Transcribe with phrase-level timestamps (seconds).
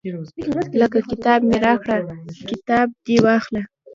[0.79, 1.97] لکه کتاب مې راکړه
[2.49, 3.61] کتاب دې واخله.